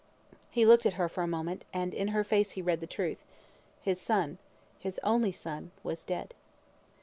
[0.49, 3.23] He looked at her for a moment, and in her face he read the truth.
[3.83, 4.39] His son,
[4.79, 6.33] his only son, was dead.